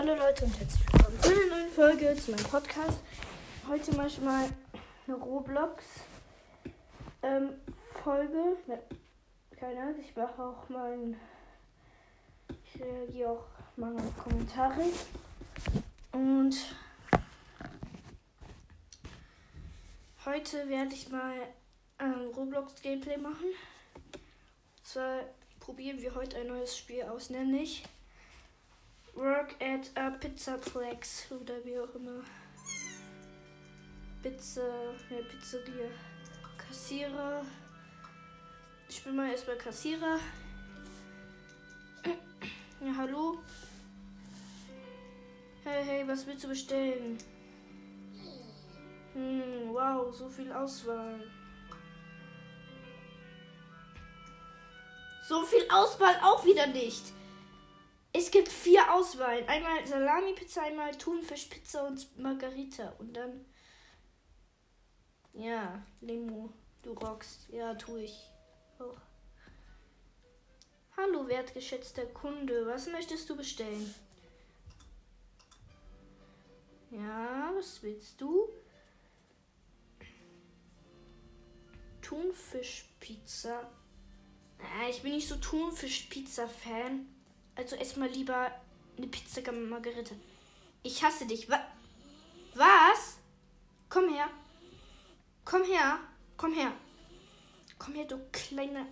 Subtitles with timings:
[0.00, 3.00] Hallo Leute und herzlich willkommen zu einer neuen Folge zu meinem Podcast.
[3.68, 4.48] Heute mache ich mal
[5.06, 5.84] eine Roblox
[7.22, 7.50] ähm.
[8.66, 8.82] Ne,
[9.58, 11.20] keine Ahnung, ich mache auch mal ein,
[12.64, 13.44] ich reagiere auch
[13.76, 14.84] mal auf Kommentare.
[16.12, 16.56] Und
[20.24, 21.34] heute werde ich mal
[21.98, 23.48] ein Roblox Gameplay machen.
[24.14, 25.24] Und zwar
[25.58, 27.84] probieren wir heute ein neues Spiel aus, nämlich
[29.20, 32.24] Work at a Pizzaplex oder wie auch immer.
[34.22, 34.62] Pizza,
[35.10, 35.90] ja, Pizzeria.
[36.56, 37.44] Kassierer.
[38.88, 40.18] Ich bin mal erstmal Kassierer.
[42.82, 43.36] Ja, hallo.
[45.64, 47.18] Hey, hey, was willst du bestellen?
[49.12, 51.20] Hm, wow, so viel Auswahl.
[55.28, 57.12] So viel Auswahl auch wieder nicht.
[58.20, 59.48] Es gibt vier Auswahlen.
[59.48, 62.90] Einmal Salami-Pizza, einmal Thunfischpizza und Margarita.
[62.98, 63.46] Und dann.
[65.32, 66.52] Ja, Limo.
[66.82, 67.48] Du rockst.
[67.48, 68.30] Ja, tue ich.
[68.78, 68.98] Auch.
[70.98, 72.66] Hallo, wertgeschätzter Kunde.
[72.66, 73.94] Was möchtest du bestellen?
[76.90, 78.50] Ja, was willst du?
[82.02, 83.72] Thunfischpizza.
[84.58, 87.19] Ah, ich bin nicht so Thunfischpizza-Fan.
[87.60, 88.50] Also erstmal lieber
[88.96, 90.14] eine Pizza Margarita.
[90.82, 91.46] Ich hasse dich.
[91.50, 91.60] Wa
[92.54, 93.18] was?
[93.90, 94.30] Komm her.
[95.44, 95.98] Komm her.
[96.38, 96.72] Komm her.
[97.78, 98.86] Komm her, du kleiner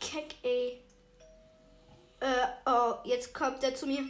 [0.00, 0.82] Keck, ey.
[2.18, 4.04] Äh, oh, jetzt kommt er zu mir.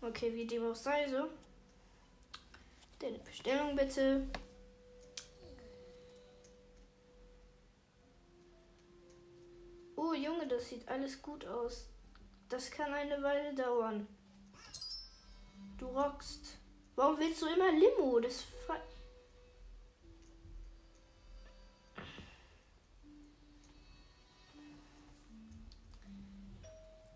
[0.00, 1.28] Okay, wie dem auch sei so.
[2.98, 4.26] Deine Bestellung bitte.
[9.96, 11.86] Oh Junge, das sieht alles gut aus.
[12.48, 14.06] Das kann eine Weile dauern.
[15.78, 16.58] Du rockst.
[16.96, 18.20] Warum willst du immer Limo?
[18.20, 18.44] Das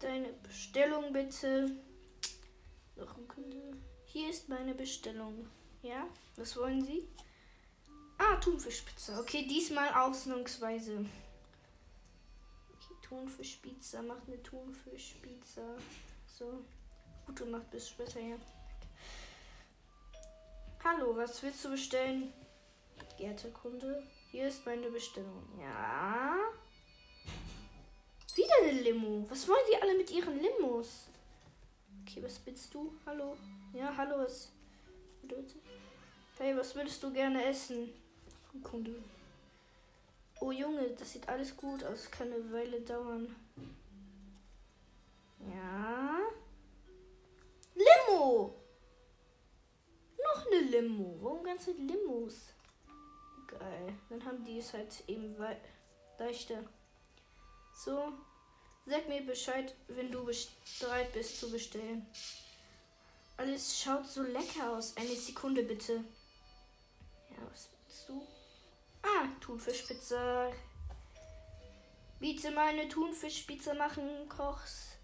[0.00, 1.70] Deine Bestellung bitte.
[2.96, 3.76] Noch ein Kunde.
[4.06, 5.46] Hier ist meine Bestellung.
[5.82, 6.06] Ja?
[6.36, 7.08] Was wollen Sie?
[8.16, 9.18] Ah, Thunfischpizza.
[9.20, 11.04] Okay, diesmal ausnahmsweise.
[13.08, 15.62] Thunfischpizza, macht eine Thunfischpizza.
[16.26, 16.64] So.
[17.26, 18.36] Gute macht bis später, ja.
[20.84, 22.32] Hallo, was willst du bestellen?
[23.16, 25.42] Geehrter Kunde, hier ist meine Bestellung.
[25.60, 26.36] Ja.
[28.34, 29.26] Wieder eine Limo.
[29.28, 31.08] Was wollen die alle mit ihren Limos?
[32.02, 32.92] Okay, was willst du?
[33.04, 33.36] Hallo.
[33.74, 34.52] Ja, hallo, was
[35.20, 35.56] bedeutet?
[36.38, 37.90] Hey, was würdest du gerne essen?
[38.62, 39.02] Kunde.
[40.40, 42.10] Oh Junge, das sieht alles gut aus.
[42.10, 43.34] Kann eine Weile dauern.
[45.40, 46.18] Ja.
[47.74, 48.54] Limo!
[50.22, 51.18] Noch eine Limo.
[51.20, 52.54] Warum ganze Limos?
[53.46, 53.94] Geil.
[54.08, 55.36] Dann haben die es halt eben
[56.18, 56.64] leichter.
[57.74, 58.12] So.
[58.86, 62.06] Sag mir Bescheid, wenn du bereit bist zu bestellen.
[63.36, 64.96] Alles schaut so lecker aus.
[64.96, 66.04] Eine Sekunde bitte.
[67.30, 68.37] Ja, was willst du?
[69.02, 70.50] Ah, Thunfischpizza.
[72.20, 74.96] Bitte mal eine Thunfischpizza machen, Kochs.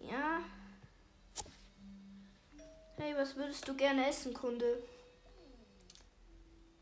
[0.00, 0.40] Ja.
[2.96, 4.82] Hey, was würdest du gerne essen, Kunde?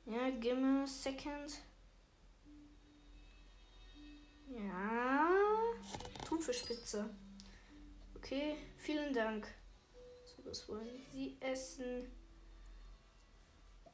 [0.07, 1.53] Ja, give me a second.
[4.49, 5.31] Ja.
[6.25, 7.09] Thunfischpizza.
[8.17, 9.47] Okay, vielen Dank.
[10.25, 12.11] So, was wollen Sie essen?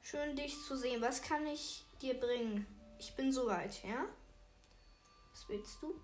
[0.02, 1.00] Schön, dich zu sehen.
[1.00, 2.66] Was kann ich dir bringen?
[2.98, 4.04] Ich bin soweit, ja?
[5.30, 5.94] Was willst du?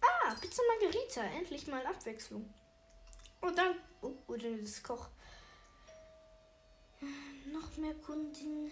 [0.00, 1.22] Ah, Pizza Margarita.
[1.22, 2.52] Endlich mal Abwechslung.
[3.42, 3.78] Oh, danke.
[4.00, 5.08] Oh, oh, das Koch.
[7.52, 8.70] Noch mehr Kunden.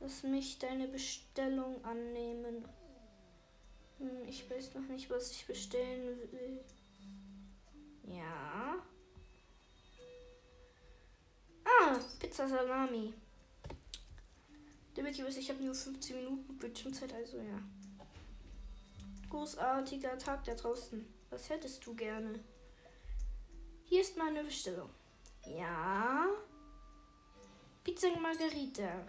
[0.00, 2.66] Lass mich deine Bestellung annehmen.
[3.98, 6.64] Hm, ich weiß noch nicht, was ich bestellen will.
[8.04, 8.82] Ja.
[11.64, 11.98] Ah,
[12.40, 13.12] Pizza Salami.
[14.94, 17.60] Damit ihr wisst, ich habe nur 15 Minuten Bildschirmzeit, also ja.
[19.28, 21.06] Großartiger Tag da draußen.
[21.28, 22.42] Was hättest du gerne?
[23.84, 24.88] Hier ist meine Bestellung.
[25.44, 26.28] Ja.
[27.84, 29.06] Pizza Margarita.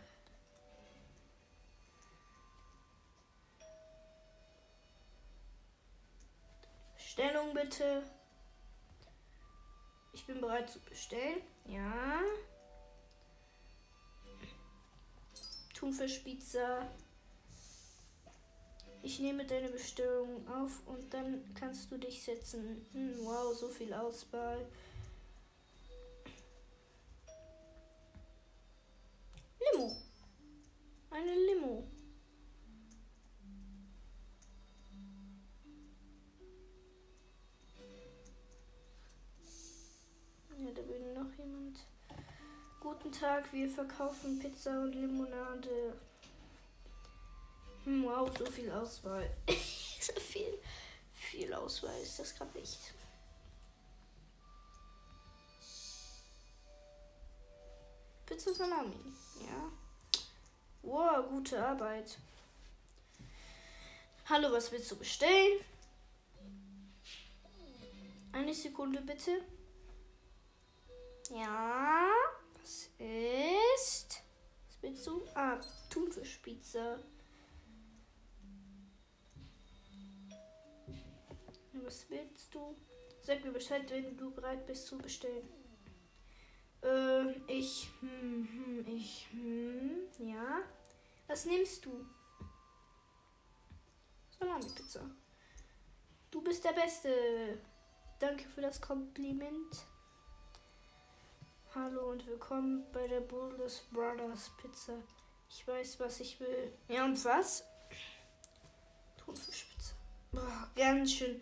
[6.95, 8.03] Bestellung bitte.
[10.11, 11.41] Ich bin bereit zu bestellen.
[11.63, 12.19] Ja.
[15.81, 16.87] Thunfischpizza.
[19.01, 22.85] Ich nehme deine Bestellung auf und dann kannst du dich setzen.
[22.91, 24.63] Hm, wow, so viel Auswahl.
[29.73, 29.97] Limo.
[31.09, 31.87] Eine Limo.
[40.59, 41.79] Ja, da will noch jemand.
[43.03, 45.97] Guten Tag, wir verkaufen Pizza und Limonade.
[47.83, 49.27] Hm, wow, so viel Auswahl.
[49.99, 50.59] so viel,
[51.15, 52.93] viel Auswahl ist das gerade nicht.
[58.27, 59.71] Pizza Salami, ja.
[60.83, 62.19] Wow, gute Arbeit.
[64.29, 65.59] Hallo, was willst du bestellen?
[68.31, 69.41] Eine Sekunde bitte.
[71.31, 72.11] Ja,
[72.61, 74.23] was ist?
[74.67, 75.25] Was willst du?
[75.33, 75.59] Ah,
[75.89, 76.99] Thunfischpizza.
[81.73, 82.75] Was willst du?
[83.21, 85.47] Sag mir Bescheid, wenn du bereit bist zu bestellen.
[86.83, 90.61] Äh, ich, hm, hm, ich, hm, ja.
[91.27, 92.05] Was nimmst du?
[94.39, 95.09] Salami-Pizza.
[96.31, 97.61] Du bist der Beste.
[98.19, 99.85] Danke für das Kompliment.
[101.73, 104.93] Hallo und willkommen bei der Bulldus Brothers Pizza.
[105.49, 106.73] Ich weiß, was ich will.
[106.89, 107.63] Ja, und was?
[109.17, 109.93] Thunfischpizza.
[110.33, 111.39] Boah, ganz schön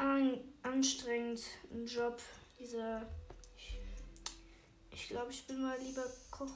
[0.00, 2.18] an anstrengend ein Job.
[2.58, 3.06] Dieser.
[3.56, 3.78] Ich,
[4.90, 6.50] ich glaube, ich bin mal lieber Koch.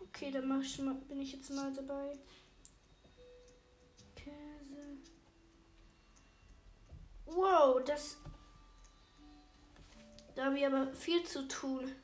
[0.00, 2.18] Okay, dann mach ich mal, bin ich jetzt mal dabei.
[4.16, 4.59] Käse.
[7.32, 8.18] Wow, das.
[10.34, 11.94] Da habe ich aber viel zu tun.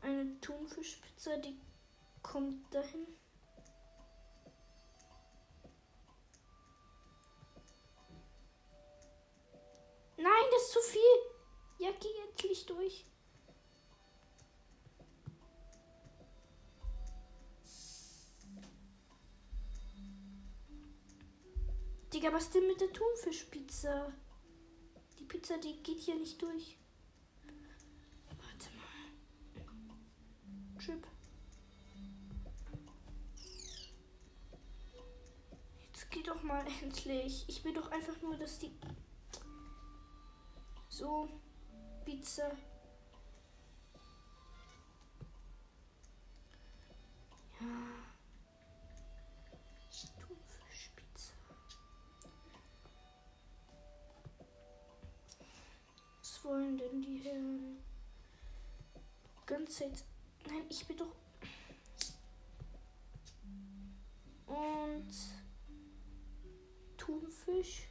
[0.00, 1.58] Eine Thunfischpizza, die
[2.22, 3.06] kommt dahin.
[10.16, 11.00] Nein, das ist zu viel.
[11.78, 13.04] Ja, geh jetzt nicht durch.
[22.26, 24.12] Digga, was denn mit der Thunfischpizza?
[25.16, 26.76] Die Pizza, die geht hier nicht durch.
[28.26, 29.12] Warte mal.
[30.80, 31.06] Chip.
[35.84, 37.44] Jetzt geh doch mal endlich.
[37.46, 38.72] Ich will doch einfach nur, dass die
[40.88, 41.28] so,
[42.04, 42.58] Pizza.
[59.76, 60.04] Zeit.
[60.48, 61.14] Nein, ich bin doch.
[64.46, 65.12] Und
[66.96, 67.82] Thunfisch.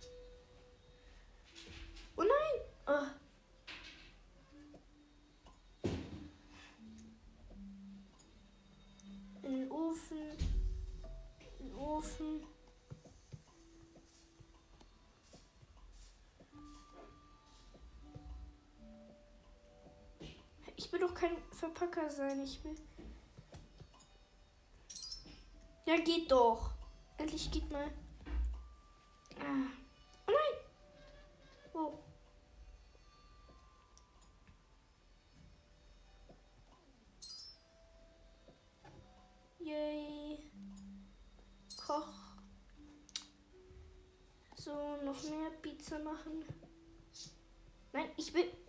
[20.86, 22.44] Ich will doch kein Verpacker sein.
[22.44, 22.76] Ich will.
[25.88, 26.76] Ja, geht doch.
[27.18, 27.90] Endlich geht mal.
[29.40, 29.72] Ah.
[30.28, 30.54] Oh nein!
[31.74, 31.94] Oh.
[39.58, 40.52] Yay.
[41.84, 42.14] Koch.
[44.56, 46.46] So, noch mehr Pizza machen.
[47.92, 48.65] Nein, ich will.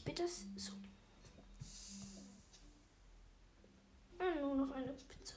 [0.00, 0.72] Ich will das so.
[4.18, 5.34] Ah, nur noch eine Pizza.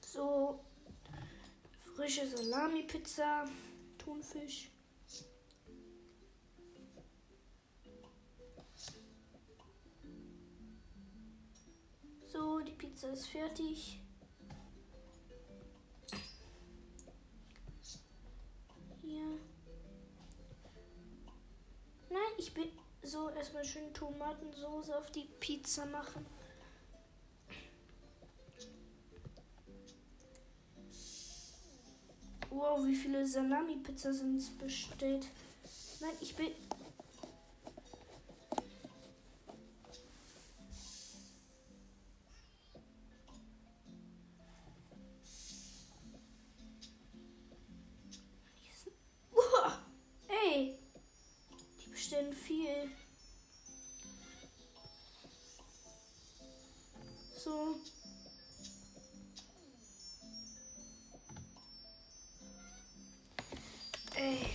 [0.00, 0.64] So
[1.94, 3.44] frische Salami-Pizza,
[3.98, 4.71] Thunfisch.
[12.62, 14.00] Die Pizza ist fertig.
[19.02, 19.38] Hier.
[22.10, 22.70] Nein, ich will
[23.02, 26.24] so erstmal schön Tomatensoße auf die Pizza machen.
[32.50, 35.26] Wow, wie viele Salami-Pizza sind bestellt?
[36.00, 36.52] Nein, ich bin.
[57.42, 57.76] So.
[64.14, 64.46] Ey.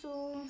[0.00, 0.46] So.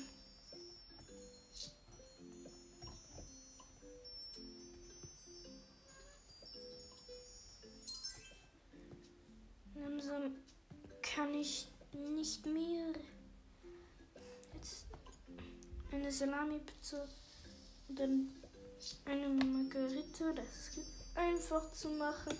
[9.73, 10.35] Langsam
[11.01, 12.93] kann ich nicht mehr.
[14.53, 14.85] Jetzt
[15.91, 17.07] eine Salami-Pizza
[17.87, 18.29] und dann
[19.05, 20.31] eine Margarita.
[20.33, 20.79] Das ist
[21.15, 22.37] einfach zu machen.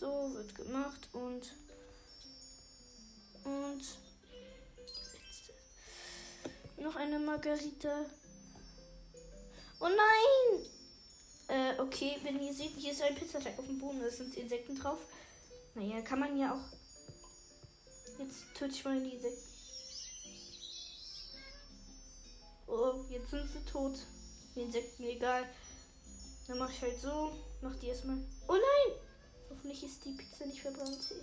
[0.00, 1.54] So wird gemacht und
[3.44, 3.82] und
[6.76, 8.04] noch eine Margarita.
[9.80, 10.66] Oh nein!
[11.48, 14.76] Äh, okay, wenn ihr seht, hier ist ein Pizzateig auf dem Boden, da sind Insekten
[14.76, 15.00] drauf.
[15.74, 16.81] Naja, kann man ja auch.
[18.22, 19.48] Jetzt töte ich mal die Insekten.
[22.68, 23.98] Oh, jetzt sind sie tot.
[24.54, 25.44] Die Insekten, egal.
[26.46, 27.32] Dann mache ich halt so.
[27.62, 28.18] Mach die erstmal.
[28.46, 28.96] Oh nein!
[29.50, 31.14] Hoffentlich ist die Pizza nicht verbrannt.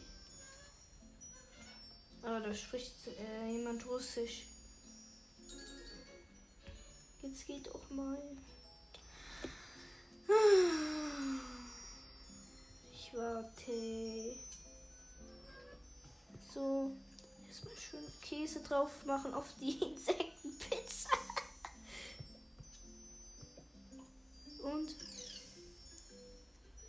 [2.24, 4.44] Ah, da spricht äh, jemand Russisch.
[7.22, 8.22] Jetzt geht auch mal.
[18.70, 21.10] Drauf machen auf die Insektenpizza.
[24.64, 24.96] Und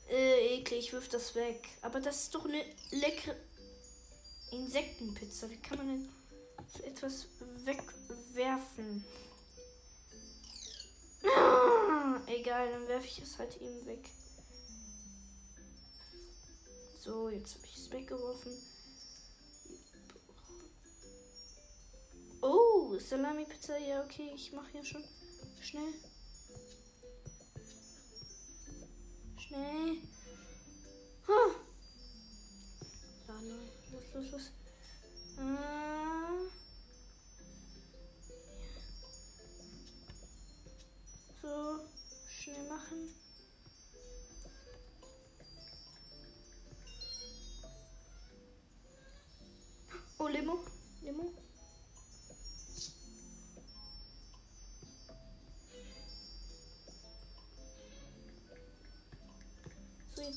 [0.09, 1.69] äh, eklig, ich wirf das weg.
[1.83, 3.37] Aber das ist doch eine leckere
[4.51, 5.49] Insektenpizza.
[5.51, 6.09] Wie kann man denn
[6.67, 7.27] so etwas
[7.65, 9.05] wegwerfen?
[11.23, 14.11] Ah, egal, dann werfe ich es halt eben weg.
[16.99, 18.53] So, jetzt habe ich es weggeworfen.
[22.93, 23.79] Oh, Salami-Pizza.
[23.79, 25.05] Ja, okay, ich mache ja schon.
[25.61, 25.95] Schnell.
[29.39, 29.99] Schnell.
[31.29, 31.70] Huh.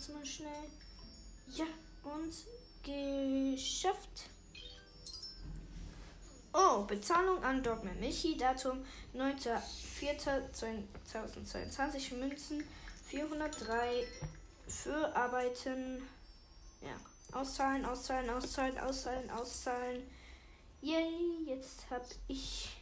[0.04, 0.70] Jetzt mal schnell.
[1.54, 1.66] Ja,
[2.04, 2.34] und
[2.84, 4.30] geschafft.
[6.52, 8.84] Oh, Bezahlung an Dogma Michi, Datum
[9.16, 12.66] 9.4.2022, Münzen
[13.08, 14.06] 403
[14.68, 16.02] für Arbeiten.
[16.82, 17.00] Ja,
[17.32, 20.04] auszahlen, auszahlen, auszahlen, auszahlen, auszahlen.
[20.82, 22.76] Yay, jetzt hab ich.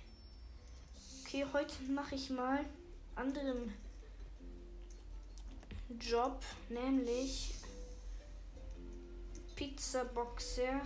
[1.23, 2.65] Okay, heute mache ich mal
[3.15, 3.71] anderen
[5.99, 7.55] Job, nämlich
[9.55, 10.81] Pizza Boxer.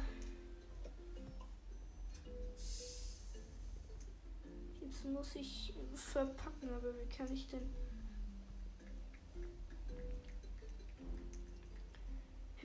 [4.82, 7.74] Jetzt muss ich verpacken, aber wie kann ich denn?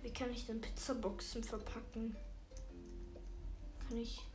[0.02, 2.16] Wie kann ich denn Pizzaboxen verpacken?
[3.88, 4.29] Kann ich.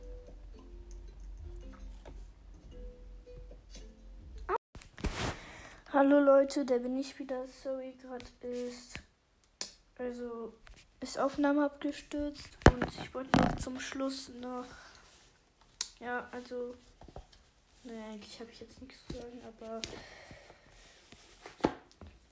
[5.98, 7.46] Hallo Leute, da bin ich wieder.
[7.64, 9.00] Sorry, gerade ist.
[9.98, 10.52] Also
[11.00, 14.66] ist Aufnahme abgestürzt und ich wollte noch zum Schluss noch.
[15.98, 16.74] Ja, also.
[17.82, 19.80] Naja, eigentlich habe ich jetzt nichts zu sagen, aber.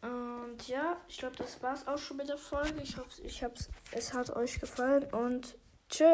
[0.03, 2.83] Und ja, ich glaube, das war's auch schon mit der Folge.
[2.83, 5.57] Ich hoffe, ich hab's, es hat euch gefallen und
[5.89, 6.05] tschüss.